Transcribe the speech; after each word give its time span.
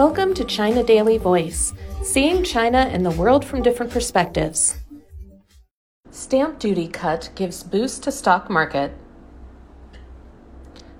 Welcome 0.00 0.32
to 0.36 0.46
China 0.46 0.82
Daily 0.82 1.18
Voice, 1.18 1.74
seeing 2.02 2.42
China 2.42 2.78
and 2.78 3.04
the 3.04 3.10
world 3.10 3.44
from 3.44 3.60
different 3.60 3.92
perspectives. 3.92 4.78
Stamp 6.10 6.58
duty 6.58 6.88
cut 6.88 7.28
gives 7.34 7.62
boost 7.62 8.04
to 8.04 8.10
stock 8.10 8.48
market. 8.48 8.96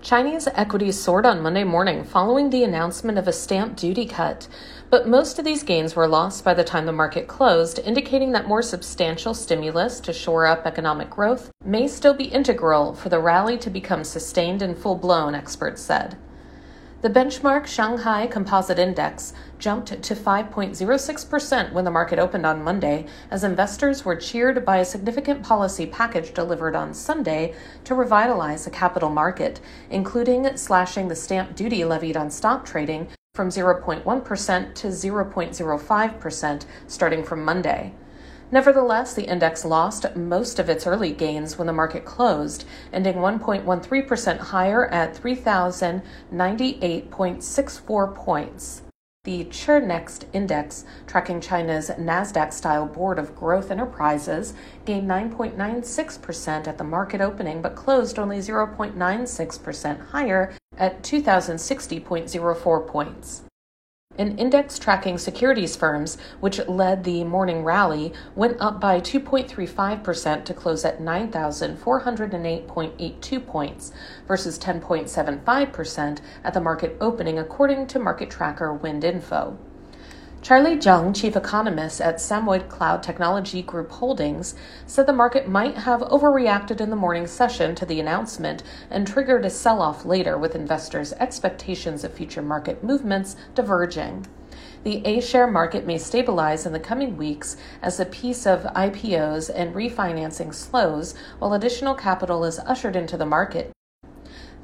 Chinese 0.00 0.46
equities 0.54 0.96
soared 0.96 1.26
on 1.26 1.42
Monday 1.42 1.64
morning 1.64 2.04
following 2.04 2.50
the 2.50 2.62
announcement 2.62 3.18
of 3.18 3.26
a 3.26 3.32
stamp 3.32 3.76
duty 3.76 4.06
cut, 4.06 4.46
but 4.90 5.08
most 5.08 5.40
of 5.40 5.44
these 5.44 5.64
gains 5.64 5.96
were 5.96 6.06
lost 6.06 6.44
by 6.44 6.54
the 6.54 6.62
time 6.62 6.86
the 6.86 6.92
market 6.92 7.26
closed, 7.26 7.80
indicating 7.80 8.30
that 8.30 8.46
more 8.46 8.62
substantial 8.62 9.34
stimulus 9.34 9.98
to 9.98 10.12
shore 10.12 10.46
up 10.46 10.66
economic 10.66 11.10
growth 11.10 11.50
may 11.64 11.88
still 11.88 12.14
be 12.14 12.26
integral 12.26 12.94
for 12.94 13.08
the 13.08 13.18
rally 13.18 13.58
to 13.58 13.70
become 13.70 14.04
sustained 14.04 14.62
and 14.62 14.78
full 14.78 14.94
blown, 14.94 15.34
experts 15.34 15.82
said. 15.82 16.16
The 17.04 17.10
benchmark 17.10 17.66
Shanghai 17.66 18.26
Composite 18.26 18.78
Index 18.78 19.34
jumped 19.58 19.88
to 19.88 20.14
5.06% 20.14 21.72
when 21.74 21.84
the 21.84 21.90
market 21.90 22.18
opened 22.18 22.46
on 22.46 22.64
Monday, 22.64 23.04
as 23.30 23.44
investors 23.44 24.06
were 24.06 24.16
cheered 24.16 24.64
by 24.64 24.78
a 24.78 24.86
significant 24.86 25.42
policy 25.42 25.84
package 25.84 26.32
delivered 26.32 26.74
on 26.74 26.94
Sunday 26.94 27.52
to 27.84 27.94
revitalize 27.94 28.64
the 28.64 28.70
capital 28.70 29.10
market, 29.10 29.60
including 29.90 30.56
slashing 30.56 31.08
the 31.08 31.14
stamp 31.14 31.54
duty 31.54 31.84
levied 31.84 32.16
on 32.16 32.30
stock 32.30 32.64
trading 32.64 33.08
from 33.34 33.50
0.1% 33.50 34.74
to 34.74 34.86
0.05% 34.86 36.64
starting 36.86 37.22
from 37.22 37.44
Monday. 37.44 37.92
Nevertheless, 38.54 39.12
the 39.14 39.28
index 39.28 39.64
lost 39.64 40.14
most 40.14 40.60
of 40.60 40.68
its 40.68 40.86
early 40.86 41.10
gains 41.10 41.58
when 41.58 41.66
the 41.66 41.72
market 41.72 42.04
closed, 42.04 42.64
ending 42.92 43.16
1.13% 43.16 44.38
higher 44.38 44.86
at 44.86 45.16
3,098.64 45.16 48.14
points. 48.14 48.82
The 49.24 49.46
ChiNext 49.46 50.26
index, 50.32 50.84
tracking 51.08 51.40
China's 51.40 51.90
NASDAQ 51.90 52.52
style 52.52 52.86
board 52.86 53.18
of 53.18 53.34
growth 53.34 53.72
enterprises, 53.72 54.54
gained 54.84 55.10
9.96% 55.10 56.68
at 56.68 56.78
the 56.78 56.84
market 56.84 57.20
opening 57.20 57.60
but 57.60 57.74
closed 57.74 58.20
only 58.20 58.38
0.96% 58.38 60.10
higher 60.10 60.54
at 60.78 61.02
2,060.04 61.02 62.86
points. 62.86 63.42
And 64.16 64.38
index 64.38 64.78
tracking 64.78 65.18
securities 65.18 65.74
firms, 65.74 66.16
which 66.40 66.60
led 66.68 67.02
the 67.04 67.24
morning 67.24 67.64
rally, 67.64 68.12
went 68.36 68.60
up 68.60 68.80
by 68.80 69.00
2.35% 69.00 70.44
to 70.44 70.54
close 70.54 70.84
at 70.84 71.00
9,408.82 71.00 73.46
points 73.46 73.92
versus 74.28 74.56
10.75% 74.58 76.20
at 76.44 76.54
the 76.54 76.60
market 76.60 76.96
opening, 77.00 77.36
according 77.38 77.86
to 77.88 77.98
market 77.98 78.30
tracker 78.30 78.78
WindInfo. 78.78 79.56
Charlie 80.44 80.76
Zheng, 80.76 81.16
chief 81.16 81.36
economist 81.36 82.02
at 82.02 82.20
Samoyed 82.20 82.68
Cloud 82.68 83.02
Technology 83.02 83.62
Group 83.62 83.90
Holdings, 83.92 84.54
said 84.86 85.06
the 85.06 85.12
market 85.14 85.48
might 85.48 85.74
have 85.74 86.02
overreacted 86.02 86.82
in 86.82 86.90
the 86.90 86.96
morning 86.96 87.26
session 87.26 87.74
to 87.76 87.86
the 87.86 87.98
announcement 87.98 88.62
and 88.90 89.06
triggered 89.06 89.46
a 89.46 89.48
sell 89.48 89.80
off 89.80 90.04
later, 90.04 90.36
with 90.36 90.54
investors' 90.54 91.14
expectations 91.14 92.04
of 92.04 92.12
future 92.12 92.42
market 92.42 92.84
movements 92.84 93.36
diverging. 93.54 94.26
The 94.82 95.00
A 95.06 95.22
share 95.22 95.46
market 95.46 95.86
may 95.86 95.96
stabilize 95.96 96.66
in 96.66 96.74
the 96.74 96.78
coming 96.78 97.16
weeks 97.16 97.56
as 97.80 97.96
the 97.96 98.04
pace 98.04 98.46
of 98.46 98.64
IPOs 98.64 99.50
and 99.54 99.74
refinancing 99.74 100.52
slows 100.52 101.14
while 101.38 101.54
additional 101.54 101.94
capital 101.94 102.44
is 102.44 102.58
ushered 102.58 102.96
into 102.96 103.16
the 103.16 103.24
market 103.24 103.72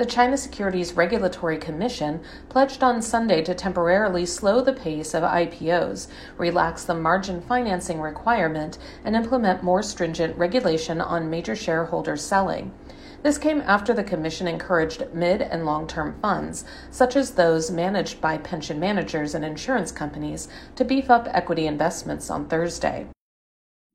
the 0.00 0.06
China 0.06 0.34
Securities 0.34 0.94
Regulatory 0.94 1.58
Commission 1.58 2.22
pledged 2.48 2.82
on 2.82 3.02
Sunday 3.02 3.42
to 3.42 3.52
temporarily 3.52 4.24
slow 4.24 4.62
the 4.62 4.72
pace 4.72 5.12
of 5.12 5.22
IPOs, 5.22 6.08
relax 6.38 6.84
the 6.84 6.94
margin 6.94 7.42
financing 7.42 8.00
requirement, 8.00 8.78
and 9.04 9.14
implement 9.14 9.62
more 9.62 9.82
stringent 9.82 10.34
regulation 10.38 11.02
on 11.02 11.28
major 11.28 11.54
shareholders 11.54 12.24
selling. 12.24 12.72
This 13.22 13.36
came 13.36 13.60
after 13.60 13.92
the 13.92 14.02
Commission 14.02 14.48
encouraged 14.48 15.04
mid 15.12 15.42
and 15.42 15.66
long 15.66 15.86
term 15.86 16.18
funds, 16.22 16.64
such 16.90 17.14
as 17.14 17.32
those 17.32 17.70
managed 17.70 18.22
by 18.22 18.38
pension 18.38 18.80
managers 18.80 19.34
and 19.34 19.44
insurance 19.44 19.92
companies, 19.92 20.48
to 20.76 20.84
beef 20.86 21.10
up 21.10 21.28
equity 21.30 21.66
investments 21.66 22.30
on 22.30 22.48
Thursday. 22.48 23.06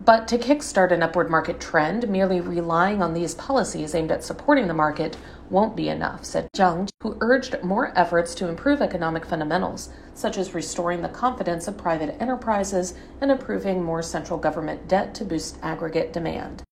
But 0.04 0.28
to 0.28 0.38
kickstart 0.38 0.92
an 0.92 1.02
upward 1.02 1.32
market 1.32 1.60
trend, 1.60 2.10
merely 2.10 2.42
relying 2.42 3.02
on 3.02 3.14
these 3.14 3.34
policies 3.34 3.96
aimed 3.96 4.12
at 4.12 4.24
supporting 4.24 4.68
the 4.68 4.74
market 4.74 5.18
won't 5.50 5.76
be 5.76 5.90
enough, 5.90 6.26
said 6.26 6.50
Zheng, 6.56 6.90
who 7.02 7.18
urged 7.22 7.62
more 7.64 7.98
efforts 7.98 8.36
to 8.36 8.48
improve 8.48 8.82
economic 8.82 9.26
fundamentals, 9.26 9.90
such 10.14 10.38
as 10.38 10.54
restoring 10.54 11.02
the 11.02 11.10
confidence 11.10 11.68
of 11.68 11.78
private 11.78 12.16
enterprises 12.22 12.94
and 13.22 13.32
improving 13.32 13.84
more 13.84 14.02
central 14.02 14.40
government 14.40 14.88
debt 14.88 15.14
to 15.16 15.26
boost 15.26 15.58
aggregate 15.62 16.14
demand. 16.14 16.64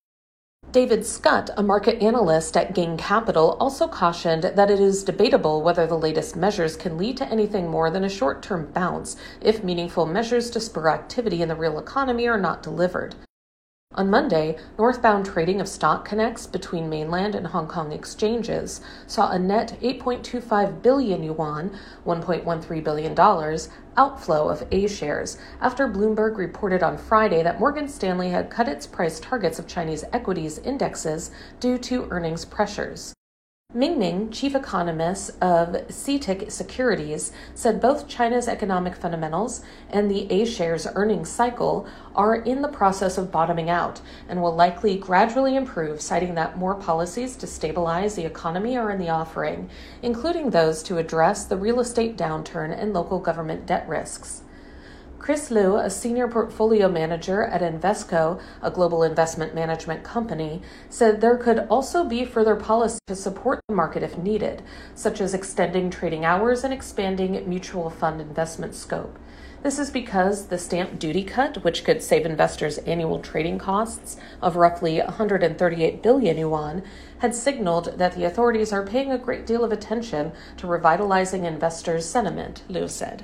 David 0.73 1.05
Scott, 1.05 1.51
a 1.55 1.61
market 1.61 2.01
analyst 2.01 2.57
at 2.57 2.73
Gain 2.73 2.97
Capital, 2.97 3.57
also 3.59 3.87
cautioned 3.87 4.41
that 4.41 4.71
it 4.71 4.79
is 4.79 5.03
debatable 5.03 5.61
whether 5.61 5.85
the 5.85 5.97
latest 5.97 6.35
measures 6.35 6.75
can 6.75 6.97
lead 6.97 7.15
to 7.17 7.27
anything 7.27 7.69
more 7.69 7.91
than 7.91 8.03
a 8.03 8.09
short 8.09 8.41
term 8.41 8.71
bounce 8.71 9.15
if 9.39 9.63
meaningful 9.63 10.07
measures 10.07 10.49
to 10.49 10.59
spur 10.59 10.89
activity 10.89 11.43
in 11.43 11.47
the 11.47 11.55
real 11.55 11.77
economy 11.77 12.27
are 12.27 12.39
not 12.39 12.63
delivered. 12.63 13.13
On 13.95 14.09
Monday, 14.09 14.57
northbound 14.75 15.27
trading 15.27 15.61
of 15.61 15.67
stock 15.67 16.03
connects 16.03 16.47
between 16.47 16.89
mainland 16.89 17.35
and 17.35 17.45
Hong 17.45 17.67
Kong 17.67 17.91
exchanges 17.91 18.81
saw 19.05 19.29
a 19.29 19.37
net 19.37 19.77
8.25 19.83 20.81
billion 20.81 21.21
yuan, 21.21 21.77
$1.13 22.03 22.83
billion, 22.83 23.59
outflow 23.95 24.49
of 24.49 24.67
A 24.71 24.87
shares 24.87 25.37
after 25.61 25.87
Bloomberg 25.87 26.37
reported 26.37 26.81
on 26.81 26.97
Friday 26.97 27.43
that 27.43 27.59
Morgan 27.59 27.87
Stanley 27.87 28.29
had 28.29 28.49
cut 28.49 28.67
its 28.67 28.87
price 28.87 29.19
targets 29.19 29.59
of 29.59 29.67
Chinese 29.67 30.03
equities 30.11 30.57
indexes 30.57 31.29
due 31.59 31.77
to 31.77 32.07
earnings 32.09 32.45
pressures. 32.45 33.13
Ming 33.75 33.97
Ning, 33.97 34.29
chief 34.29 34.53
economist 34.53 35.31
of 35.41 35.87
CITIC 35.87 36.51
Securities, 36.51 37.31
said 37.55 37.81
both 37.81 38.07
China's 38.07 38.47
economic 38.47 38.95
fundamentals 38.95 39.63
and 39.89 40.11
the 40.11 40.31
A 40.31 40.45
shares 40.45 40.85
earnings 40.93 41.29
cycle 41.29 41.87
are 42.15 42.35
in 42.35 42.61
the 42.61 42.67
process 42.67 43.17
of 43.17 43.31
bottoming 43.31 43.71
out 43.71 43.99
and 44.29 44.43
will 44.43 44.53
likely 44.53 44.95
gradually 44.95 45.55
improve, 45.55 46.01
citing 46.01 46.35
that 46.35 46.55
more 46.55 46.75
policies 46.75 47.35
to 47.37 47.47
stabilize 47.47 48.13
the 48.13 48.25
economy 48.25 48.77
are 48.77 48.91
in 48.91 48.99
the 48.99 49.09
offering, 49.09 49.71
including 50.03 50.51
those 50.51 50.83
to 50.83 50.99
address 50.99 51.43
the 51.43 51.57
real 51.57 51.79
estate 51.79 52.15
downturn 52.15 52.79
and 52.79 52.93
local 52.93 53.17
government 53.17 53.65
debt 53.65 53.89
risks. 53.89 54.43
Chris 55.23 55.49
Liu, 55.49 55.77
a 55.77 55.89
senior 55.89 56.27
portfolio 56.27 56.89
manager 56.89 57.43
at 57.43 57.61
Invesco, 57.61 58.41
a 58.61 58.69
global 58.69 59.03
investment 59.03 59.55
management 59.55 60.03
company, 60.03 60.61
said 60.89 61.21
there 61.21 61.37
could 61.37 61.59
also 61.69 62.03
be 62.03 62.25
further 62.25 62.57
policy 62.57 62.99
to 63.07 63.15
support 63.15 63.61
the 63.69 63.73
market 63.73 64.03
if 64.03 64.17
needed, 64.17 64.61
such 64.95 65.21
as 65.21 65.33
extending 65.33 65.89
trading 65.89 66.25
hours 66.25 66.65
and 66.65 66.73
expanding 66.73 67.47
mutual 67.47 67.89
fund 67.89 68.19
investment 68.19 68.75
scope. 68.75 69.17
This 69.61 69.79
is 69.79 69.89
because 69.89 70.47
the 70.47 70.57
stamp 70.57 70.99
duty 70.99 71.23
cut, 71.23 71.63
which 71.63 71.85
could 71.85 72.03
save 72.03 72.25
investors 72.25 72.79
annual 72.79 73.19
trading 73.19 73.57
costs 73.57 74.17
of 74.41 74.57
roughly 74.57 74.99
138 74.99 76.03
billion 76.03 76.37
yuan, 76.37 76.83
had 77.19 77.33
signaled 77.33 77.97
that 77.97 78.15
the 78.15 78.25
authorities 78.25 78.73
are 78.73 78.85
paying 78.85 79.13
a 79.13 79.17
great 79.17 79.47
deal 79.47 79.63
of 79.63 79.71
attention 79.71 80.33
to 80.57 80.67
revitalizing 80.67 81.45
investors' 81.45 82.05
sentiment, 82.05 82.63
Liu 82.67 82.89
said. 82.89 83.23